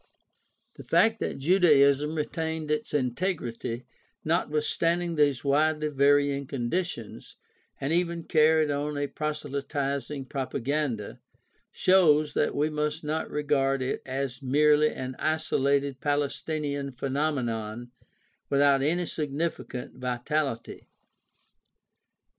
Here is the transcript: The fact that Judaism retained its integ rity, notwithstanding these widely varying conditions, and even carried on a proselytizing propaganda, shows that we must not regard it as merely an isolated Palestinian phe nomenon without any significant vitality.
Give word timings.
The 0.77 0.83
fact 0.83 1.19
that 1.19 1.37
Judaism 1.37 2.15
retained 2.15 2.71
its 2.71 2.91
integ 2.91 3.39
rity, 3.39 3.83
notwithstanding 4.25 5.13
these 5.13 5.43
widely 5.43 5.89
varying 5.89 6.47
conditions, 6.47 7.35
and 7.79 7.93
even 7.93 8.23
carried 8.23 8.71
on 8.71 8.97
a 8.97 9.05
proselytizing 9.05 10.25
propaganda, 10.25 11.19
shows 11.69 12.33
that 12.33 12.55
we 12.55 12.67
must 12.67 13.03
not 13.03 13.29
regard 13.29 13.83
it 13.83 14.01
as 14.03 14.41
merely 14.41 14.89
an 14.89 15.15
isolated 15.19 16.01
Palestinian 16.01 16.91
phe 16.93 17.05
nomenon 17.11 17.91
without 18.49 18.81
any 18.81 19.05
significant 19.05 19.97
vitality. 19.97 20.87